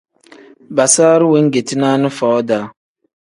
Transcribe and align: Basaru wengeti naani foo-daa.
Basaru 0.75 1.25
wengeti 1.33 1.73
naani 1.79 2.09
foo-daa. 2.17 2.65